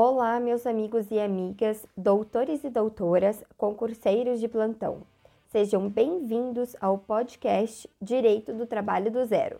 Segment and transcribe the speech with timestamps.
[0.00, 5.02] Olá, meus amigos e amigas, doutores e doutoras, concurseiros de plantão.
[5.48, 9.58] Sejam bem-vindos ao podcast Direito do Trabalho do Zero.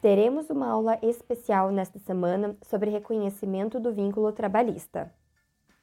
[0.00, 5.12] Teremos uma aula especial nesta semana sobre reconhecimento do vínculo trabalhista.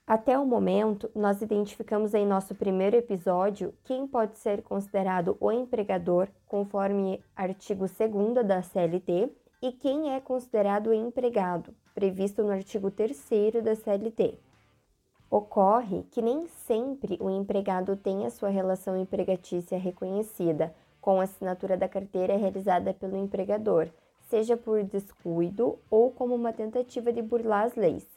[0.08, 6.30] Até o momento, nós identificamos em nosso primeiro episódio quem pode ser considerado o empregador,
[6.46, 9.30] conforme artigo 2 da CLT,
[9.62, 13.18] e quem é considerado empregado, previsto no artigo 3
[13.64, 14.40] da CLT.
[15.30, 21.78] Ocorre que nem sempre o empregado tem a sua relação empregatícia reconhecida com a assinatura
[21.78, 23.90] da carteira realizada pelo empregador,
[24.30, 28.08] seja por descuido ou como uma tentativa de burlar as leis.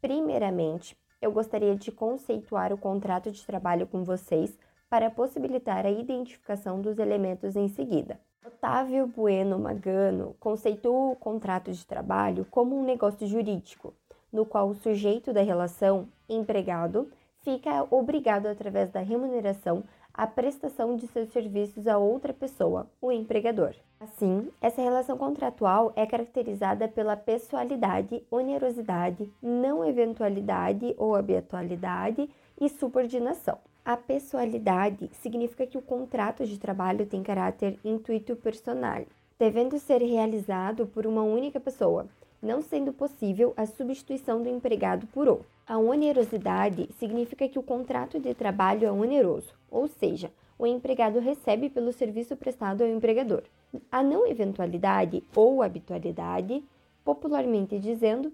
[0.00, 4.58] Primeiramente, eu gostaria de conceituar o contrato de trabalho com vocês
[4.90, 8.20] para possibilitar a identificação dos elementos em seguida.
[8.44, 13.94] Otávio Bueno Magano conceitou o contrato de trabalho como um negócio jurídico,
[14.32, 17.08] no qual o sujeito da relação, empregado,
[17.44, 23.76] fica obrigado, através da remuneração, à prestação de seus serviços a outra pessoa, o empregador.
[24.00, 32.28] Assim, essa relação contratual é caracterizada pela pessoalidade, onerosidade, não eventualidade ou habitualidade
[32.60, 33.58] e subordinação.
[33.84, 39.02] A pessoalidade significa que o contrato de trabalho tem caráter intuito personal,
[39.36, 42.06] devendo ser realizado por uma única pessoa,
[42.40, 45.46] não sendo possível a substituição do empregado por outro.
[45.66, 51.68] A onerosidade significa que o contrato de trabalho é oneroso, ou seja, o empregado recebe
[51.68, 53.42] pelo serviço prestado ao empregador.
[53.90, 56.62] A não eventualidade ou habitualidade,
[57.04, 58.32] popularmente dizendo,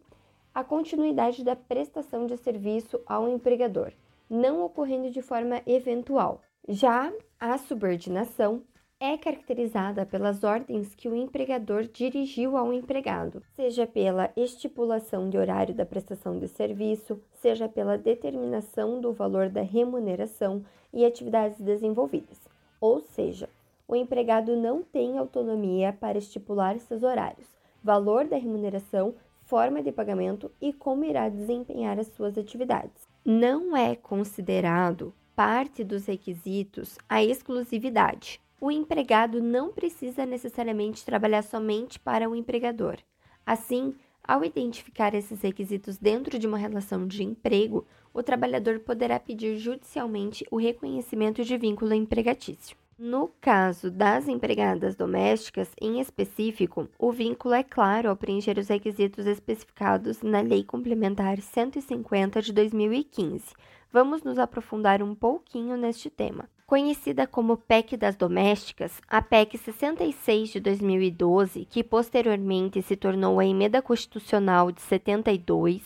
[0.54, 3.94] a continuidade da prestação de serviço ao empregador
[4.28, 6.42] não ocorrendo de forma eventual.
[6.68, 8.62] Já a subordinação
[9.00, 15.72] é caracterizada pelas ordens que o empregador dirigiu ao empregado, seja pela estipulação de horário
[15.72, 22.38] da prestação de serviço, seja pela determinação do valor da remuneração e atividades desenvolvidas.
[22.80, 23.48] Ou seja,
[23.86, 27.46] o empregado não tem autonomia para estipular esses horários,
[27.82, 33.94] valor da remuneração, forma de pagamento e como irá desempenhar as suas atividades não é
[33.94, 38.40] considerado parte dos requisitos a exclusividade.
[38.58, 42.96] O empregado não precisa necessariamente trabalhar somente para o empregador.
[43.44, 43.94] Assim,
[44.24, 50.42] ao identificar esses requisitos dentro de uma relação de emprego, o trabalhador poderá pedir judicialmente
[50.50, 52.78] o reconhecimento de vínculo empregatício.
[52.98, 59.24] No caso das empregadas domésticas, em específico, o vínculo é claro ao preencher os requisitos
[59.24, 63.54] especificados na Lei Complementar 150 de 2015.
[63.92, 66.50] Vamos nos aprofundar um pouquinho neste tema.
[66.66, 73.46] Conhecida como PEC das Domésticas, a PEC 66 de 2012, que posteriormente se tornou a
[73.46, 75.84] Emenda Constitucional de 72,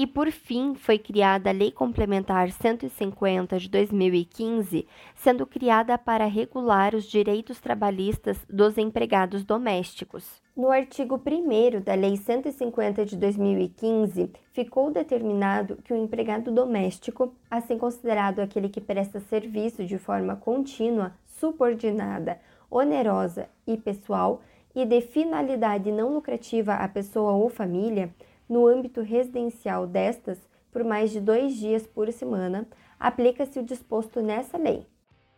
[0.00, 6.94] e por fim foi criada a Lei Complementar 150 de 2015, sendo criada para regular
[6.94, 10.40] os direitos trabalhistas dos empregados domésticos.
[10.56, 17.76] No artigo 1 da Lei 150 de 2015, ficou determinado que o empregado doméstico, assim
[17.76, 22.40] considerado aquele que presta serviço de forma contínua, subordinada,
[22.70, 24.40] onerosa e pessoal,
[24.74, 28.10] e de finalidade não lucrativa à pessoa ou família,
[28.50, 30.36] no âmbito residencial destas,
[30.72, 32.66] por mais de dois dias por semana,
[32.98, 34.84] aplica-se o disposto nessa lei.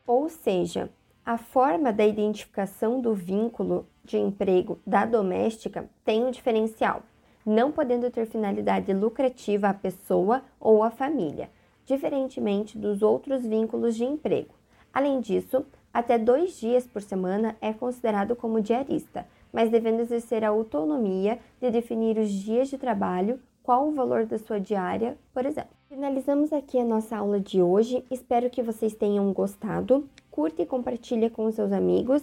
[0.06, 0.88] Ou seja,
[1.24, 7.02] a forma da identificação do vínculo de emprego da doméstica tem um diferencial,
[7.44, 11.50] não podendo ter finalidade lucrativa à pessoa ou à família,
[11.84, 14.54] diferentemente dos outros vínculos de emprego.
[14.92, 20.48] Além disso, até dois dias por semana é considerado como diarista, mas devendo exercer a
[20.48, 25.70] autonomia de definir os dias de trabalho, qual o valor da sua diária, por exemplo.
[25.88, 28.04] Finalizamos aqui a nossa aula de hoje.
[28.10, 30.08] Espero que vocês tenham gostado.
[30.30, 32.22] Curta e compartilhe com seus amigos.